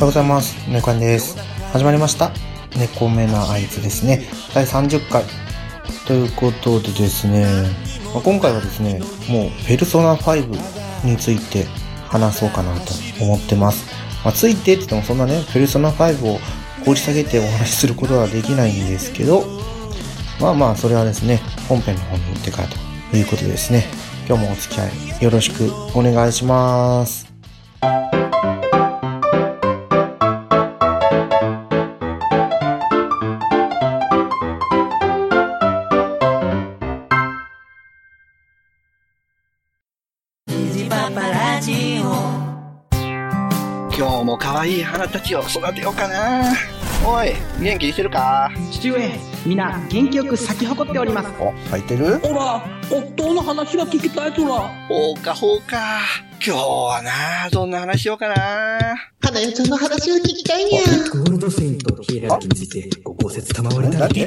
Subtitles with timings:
[0.00, 0.56] おはようございます。
[0.70, 1.36] 猫んです。
[1.74, 2.32] 始まりました。
[2.74, 4.24] 猫目なあいつですね。
[4.54, 5.22] 第30回。
[6.06, 7.44] ということでですね、
[8.14, 11.66] まあ今回はですね、もう、ペルソナ5について
[12.08, 13.84] 話そうかなと思ってます。
[14.24, 16.38] まあ、ついてって言ってもそんなね、ペルソナ5を
[16.86, 19.44] 掘り下げてお話しすることはできないんですけど、
[20.40, 23.84] まあまあ、それはですね、本編の方に行ってからということでですね、
[24.26, 24.86] 今日もお付き合
[25.20, 27.30] いよろしくお願いします。
[44.20, 46.52] 今日も可愛い花たちを育てようかな。
[47.06, 48.50] おい、元気にしてるか？
[48.70, 49.10] 父上、
[49.46, 51.30] 皆元気よく咲き誇っております。
[51.40, 52.18] お、入ってる？
[52.18, 54.68] ほら、夫の話が聞きたいとら。
[54.88, 56.00] ほうかほうか。
[56.46, 58.34] 今日はな、どんな話しようかな。
[59.22, 60.82] 花代ちゃんの話を聞きたいにゃ。
[60.82, 64.26] ゴールドセインとヒエラルキーについてご考説賜りたら何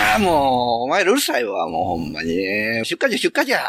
[0.00, 2.32] ああ、もう、お前らうるさいわ、もうほんまに。
[2.82, 3.60] 出荷じゃ、出荷じゃ。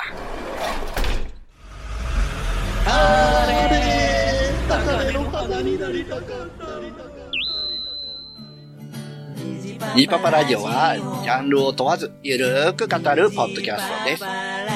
[9.98, 14.24] ニーパパラジオは、ジャンルを問わず、ゆるーく語るポッドキャストです。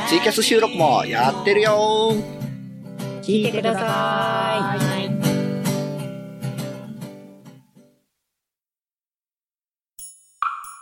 [0.09, 2.13] ツイキャス収録もやってるよ
[3.21, 5.02] 聞いてください。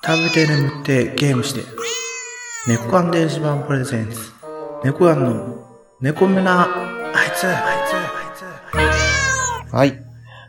[0.03, 1.61] 食べて眠ってゲームして。
[2.67, 4.31] 猫アン電子版プレゼンツ。
[4.83, 5.67] 猫アンの
[5.99, 7.53] 猫目なあいつ、あい
[7.87, 7.93] つ、
[8.75, 8.87] あ
[9.63, 9.73] いつ。
[9.75, 9.91] はい。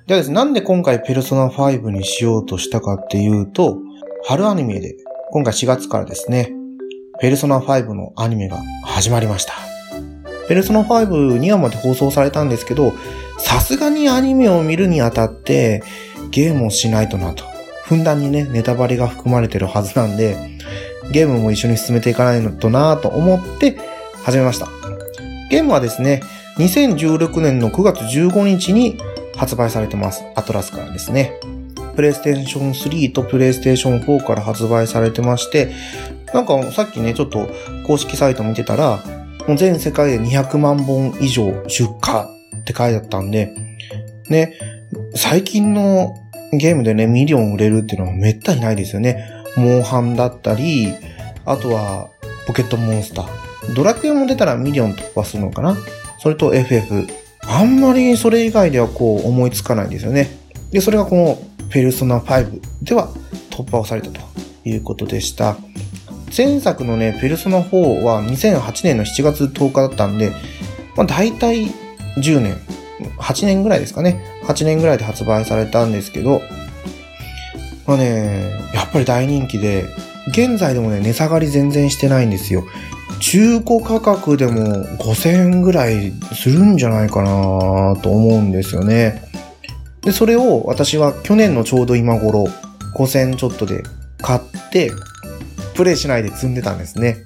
[0.06, 3.76] ではですね、なんで今回ペルソナ5にしようとしたかっていうと、
[4.24, 4.96] 春アニメで、
[5.32, 6.50] 今回4月からですね、
[7.20, 9.52] ペルソナ5のアニメが始まりました。
[10.48, 12.94] ペルソナ5、2話まで放送されたんですけど、
[13.36, 15.82] さすがにアニメを見るにあたって、
[16.30, 17.51] ゲームをしないとなと。
[17.84, 20.36] ふんだんにね、ネタバレが含まれてるはずなんで、
[21.10, 23.76] ゲームも一緒に進めていかないのとなぁと思って
[24.24, 24.68] 始めました。
[25.50, 26.22] ゲームはですね、
[26.58, 28.98] 2016年の9月15日に
[29.36, 30.24] 発売されてます。
[30.34, 31.38] アトラスからですね。
[31.94, 35.72] プレイステーション3とプレイステーション4から発売されてまして、
[36.32, 37.48] なんかさっきね、ちょっと
[37.86, 39.02] 公式サイト見てたら、
[39.46, 43.52] もう全世界で200万本以上出荷って書いてあったんで、
[44.28, 44.54] ね、
[45.14, 46.14] 最近の
[46.52, 49.24] ゲームでね、ミリオン売れるっていうのはめったにないですよね。
[49.56, 50.92] モンハンだったり、
[51.44, 52.08] あとは、
[52.46, 53.74] ポケットモンスター。
[53.74, 55.76] ドラクエも出たらミリオン突破するのかな？
[56.18, 57.06] それと FF。
[57.42, 60.28] あんまりそれ以外ではこう思いつかないですよね。
[60.70, 61.38] で、それがこの
[61.70, 63.08] ペルソナ5では
[63.50, 64.20] 突破をされたと
[64.64, 65.56] いうことでした。
[66.36, 70.32] 前作のね、ペルソナ4は2008年の7月10日だったんで、
[70.96, 71.66] まあ大体
[72.16, 72.56] 10年、
[73.18, 74.20] 8年ぐらいですかね。
[74.44, 76.42] 8年ぐらいで発売されたんですけど、
[77.86, 79.86] まあね、やっぱり大人気で、
[80.28, 82.64] 現在でもね、値下がり全然してないんですよ。
[83.20, 89.22] 中古価格でも5000円ぐらいするんじゃないかなと思うんですよね。
[90.02, 92.46] で、それを私は去年のちょうど今頃、
[92.96, 93.82] 5000ちょっとで
[94.18, 94.90] 買って、
[95.74, 97.24] プレイしないで積んでたんですね。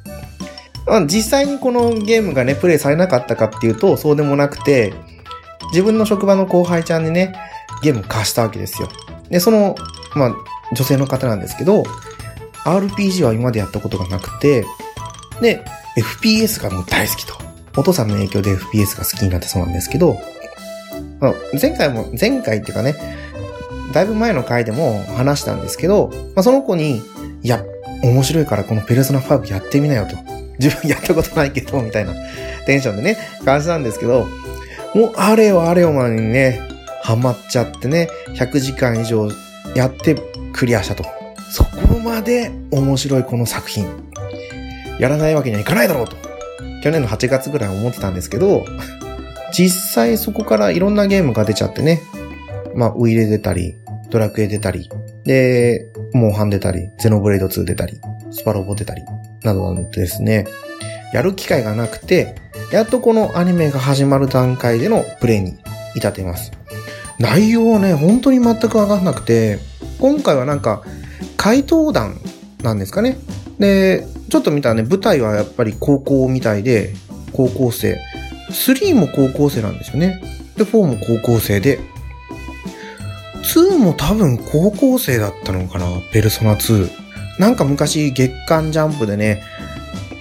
[0.87, 4.95] ま実際にこのゲームがね、プレイされなかったかっていうと、そうでもなくて、
[5.71, 7.35] 自分の職場の後輩ちゃんにね、
[7.83, 8.89] ゲーム貸したわけですよ。
[9.31, 9.75] で、その、
[10.15, 10.35] まあ、
[10.75, 11.85] 女性の方なんですけど、
[12.65, 14.65] RPG は今までやったことがなくて、
[15.41, 15.65] で、
[15.97, 17.35] FPS がもう大好きと。
[17.77, 20.17] お父さんの影響で FPS が好きになったそうなんですけど、
[21.21, 22.95] まあ、前回も、前回っていうかね、
[23.93, 27.03] だいぶ前の回でも話したんですけど、まあ、その子に、
[27.43, 27.63] いや、
[28.03, 30.17] 面白いからこのペルソナ5やってみなよと。
[30.59, 32.15] 自分やったことないけど、みたいな
[32.67, 34.27] テンションでね、感じなんですけど、
[34.95, 36.61] もうあれよあれよまでにね、
[37.03, 39.29] ハマっちゃってね、100時間以上
[39.75, 40.17] やって
[40.53, 41.05] クリアしたと。
[41.51, 43.87] そこまで面白いこの作品。
[44.99, 46.17] やらないわけにはいかないだろうと。
[46.83, 48.65] 去年の8月ぐらい思ってたんですけど、
[49.53, 52.03] 実際そこからいろんなゲームが出ちゃってね。
[52.75, 53.77] まあ、ウイレ出たり、
[54.11, 54.91] ドラクエ出たり、
[55.25, 58.01] で、モンハン出たり、ゼノブレイド2出たり、
[58.31, 59.03] スパロボ出たり、
[59.43, 60.45] などなどですね。
[61.17, 62.35] やる機会がなくて、
[62.71, 65.55] やっとこのアニメが始まる段階でのプレイに
[65.95, 66.53] 至っています。
[67.19, 69.59] 内容はね、本当に全くわかんなくて、
[69.99, 70.83] 今回はなんか、
[71.39, 72.21] 怪盗団
[72.63, 73.17] なんですかね。
[73.59, 76.93] で、ちょっと見たらね、舞台はやっぱり高校みたいで、
[77.33, 77.99] 高校生。
[78.51, 80.21] 3も高校生なんですよね。
[80.59, 81.79] で、4も高校生で、
[83.43, 86.91] 2も多分高校生だったのかな、ペルソナ2。
[87.39, 89.43] なんか昔月刊ジャンプでね、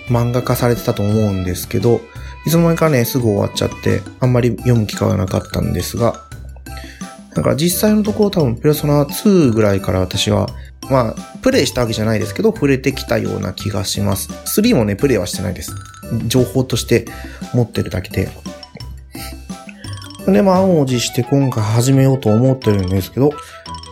[0.08, 2.02] 漫画化されてたと思うんですけど、
[2.46, 6.22] いつの間にかね、すぐ終わっちゃって、あんまり読む機会はなかったんですが、
[7.34, 10.48] だから実際のところ多分ペルソナ2ぐらいから私は、
[10.90, 14.30] まあ、プレイしたわけじゃないですけど、触れてきたような気がします。
[14.62, 15.74] 3もね、プレイはしてないです。
[16.28, 17.06] 情報として
[17.54, 18.30] 持ってるだけで。
[20.28, 23.32] で、満を持して今回始めようと思ってるんですけど、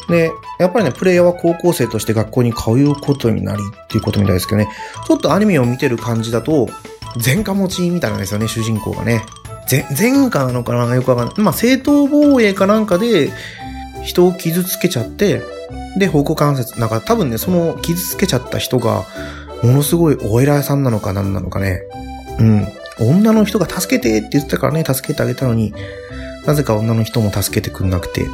[0.09, 0.31] で、
[0.63, 4.69] やっぱりね、プレイヤーは高校生として学校に通うことになりっていうことみたいですけどね、
[5.05, 6.69] ちょっとアニメを見てる感じだと、
[7.23, 9.23] 前科持ちみたいなんですよね、主人公がね。
[9.69, 11.39] 前、前科なのかなよくわかんない。
[11.39, 13.31] まあ、正当防衛かなんかで、
[14.03, 15.41] 人を傷つけちゃって、
[15.97, 19.05] で、方向関節、なんか多分ね、その傷つけちゃった人が、
[19.61, 21.83] ものすごいお偉いさんなのか何なのかね。
[22.39, 22.67] うん。
[22.99, 25.73] 女の人が助けてって言ってたからね、助けてあげたのに、
[26.45, 28.25] なぜか女の人も助けてくんなくて、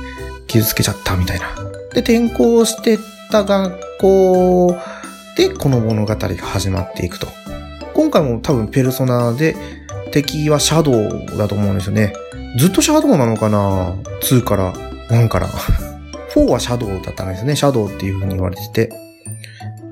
[0.48, 1.69] 傷つけちゃったみたいな。
[1.94, 3.00] で、転校してっ
[3.32, 4.78] た学校
[5.36, 7.28] で、この物語が始まっていくと。
[7.94, 9.56] 今回も多分ペルソナで、
[10.12, 12.14] 敵はシャドウだと思うんですよね。
[12.58, 14.74] ずっとシャドウなのかな ?2 から、
[15.10, 15.48] 1から。
[16.36, 17.56] 4はシャドウだったんですね。
[17.56, 18.92] シャドウっていう風に言われてて。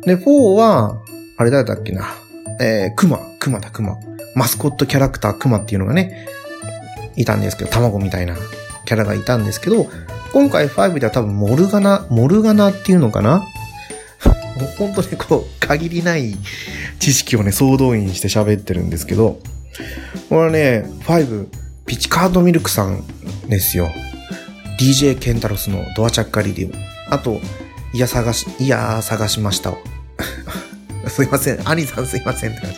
[0.05, 0.97] で、4は、
[1.37, 2.05] あれ誰だっけな？
[2.59, 3.97] えー、クマ、クマだ、クマ。
[4.35, 6.27] マスコットキャラクタークマっていうのがね、
[7.15, 8.35] いたんですけど、卵みたいな
[8.85, 9.87] キャラがいたんですけど、
[10.33, 13.45] 今回5では多分モルガナ、モルガナっていうのかな？
[14.77, 16.35] 本当にこう、限りない
[16.99, 19.39] 知識をね、総動員して喋ってるんですけど、
[20.29, 21.47] これはね、5、
[21.85, 23.03] ピチカードミルクさん
[23.47, 23.89] ですよ。
[24.79, 27.13] DJ ケンタロスのドアチャッカリディオ。
[27.13, 27.39] あと、
[27.93, 29.73] いや探し、いや探しました
[31.09, 31.59] すいません。
[31.67, 32.77] 兄さんすいませんって感じ。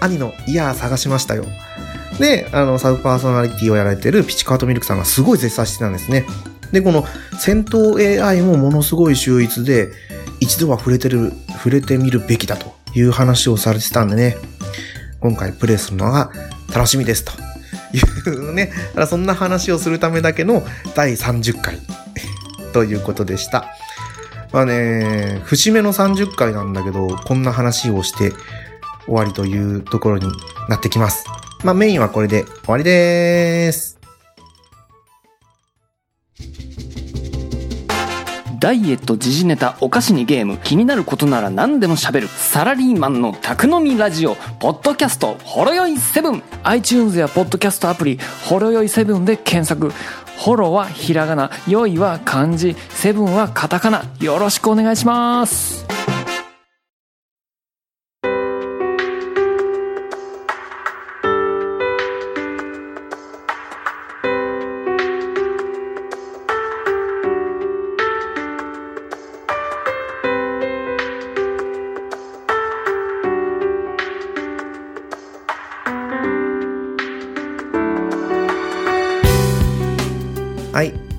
[0.00, 1.44] 兄のいや探しましたよ。
[2.18, 6.24] で、あの、サブパーソナリティをやられてるピチカートミルクさんがすごい絶賛してたんですね。
[6.74, 7.06] で、この
[7.38, 9.90] 戦闘 AI もものすごい秀逸で、
[10.40, 14.36] 一度は触れてる、触れてみるべきだという話をされてたんでね、
[15.20, 16.30] 今回プレイするのが
[16.74, 17.32] 楽しみですと
[17.96, 18.72] いうね、
[19.08, 20.62] そんな話をするためだけの
[20.94, 21.78] 第30回
[22.72, 23.66] ということでした。
[24.52, 28.32] まあね、節目の30回なんだけど、こんな話をして
[29.06, 30.26] 終わりというところに
[30.68, 31.24] なってきます。
[31.62, 33.93] まあメインはこれで終わりです。
[38.64, 42.28] ダイエット、時事ネタ、お菓子にゲーム、気になることなら何でもしゃべる。
[42.28, 45.98] サラリーマンの宅飲みラジオ、ポッドキャスト、ほろよいン。
[46.62, 48.18] iTunes やポッドキャストアプリ、
[48.48, 49.92] ほろよいンで検索。
[50.38, 54.02] ほろはひらがな、よいは漢字、セブンはカタカナ。
[54.20, 55.93] よろしくお願いします。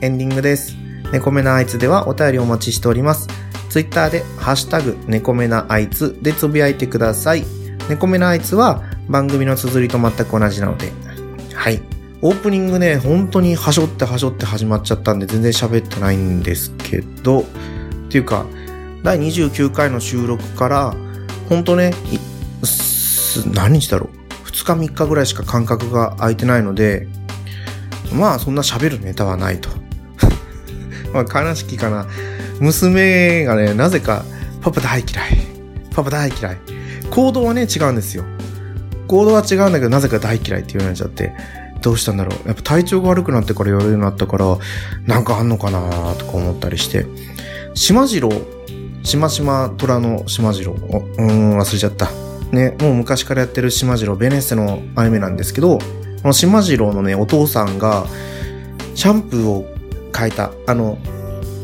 [0.06, 0.76] エンディングです。
[1.12, 3.28] 猫目なあいつではお便りお待ちしております。
[3.70, 7.44] ツイッターで、ハッシュタグ、猫目なあいつでつぶやいてください。
[7.90, 10.92] 猫目なあいつは番組の綴りと全く同じなので。
[11.56, 11.82] はい。
[12.22, 17.44] オープニングね、本当にはしょってはしょって始まっちゃったんで全然喋ってないんですけど、っ
[18.10, 18.46] ていうか、
[19.02, 20.96] 第29回の収録から、
[21.50, 21.96] 本当ね、
[23.56, 24.50] 何日だろう。
[24.50, 27.08] 2日3日ぐらいしか間隔が空いてないので、
[28.14, 29.85] まあそんな喋るネタはないと。
[31.16, 32.08] まあ、悲しきかな。
[32.60, 34.24] 娘がね、なぜか、
[34.62, 35.38] パパ大嫌い。
[35.92, 36.58] パパ大嫌い。
[37.10, 38.26] 行動はね、違うんですよ。
[39.08, 41.34] 行動は違うんだけど、なぜか大嫌いって言われちゃって、
[41.82, 42.48] どうしたんだろう。
[42.48, 44.58] やっぱ体調が悪くなってから言われるようになったから、
[45.06, 47.06] なんかあんのかなとか思ったりして。
[47.76, 48.32] 島次郎、
[49.04, 50.74] しましま虎の島次郎。
[50.74, 52.10] ううん、忘れちゃった。
[52.52, 55.84] ね、もう昔からやってる島次郎、ベネッセのアニメなんですけど、こ
[56.30, 58.08] の島次郎のね、お父さんが、
[58.96, 59.75] シャンプーを
[60.16, 60.98] 変えた、あの、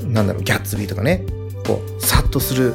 [0.07, 1.25] なんだろう、ギャッツビーとかね、
[1.65, 2.73] こう、さっとする、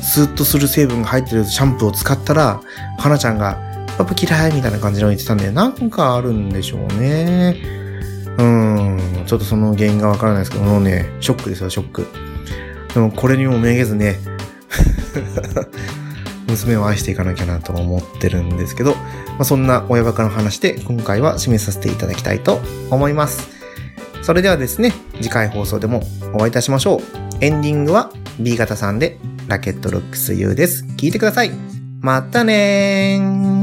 [0.00, 2.60] スーッとする成分が入ってるシャンプーを使ったら、
[2.98, 3.58] 花ちゃんが、
[3.98, 7.56] やっぱ嫌いみたいな感じの言ってたんで、なんかあるんでしょうね。
[8.36, 12.06] うーん、ちょっとその原因がわからないですけど、もうね、ショックですよ、ショック。
[12.94, 14.20] でもこれにもめげずね
[16.46, 19.00] 娘を愛していかなきゃなと思ってるんですけど、ま
[19.40, 23.53] あ、そんな親バカの話で今回は締めさせていただきたいと思います。
[24.24, 24.90] それではですね、
[25.20, 26.02] 次回放送でも
[26.32, 27.00] お会いいたしましょう。
[27.42, 30.86] エンディングは B 型さんでラケットロックス U です。
[30.96, 31.50] 聞いてください。
[32.00, 33.53] またねー。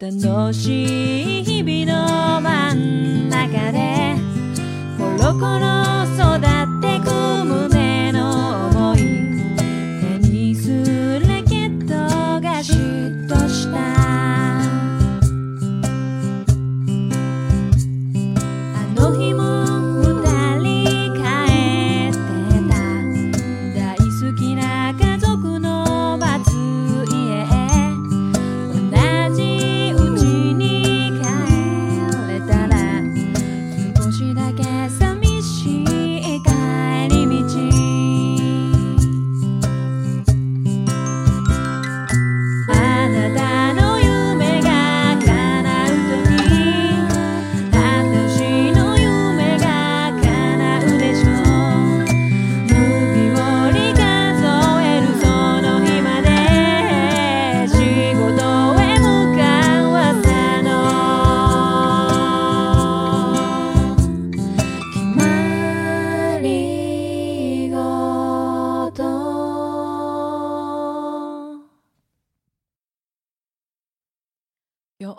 [0.00, 1.93] 楽しい日々の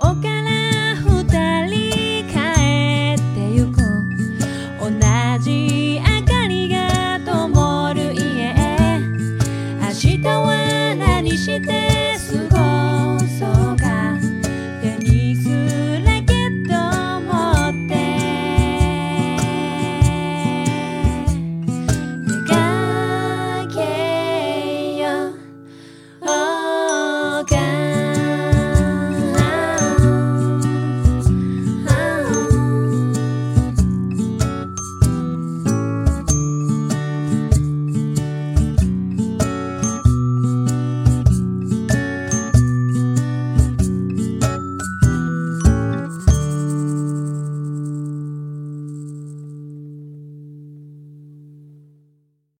[0.06, 0.65] おから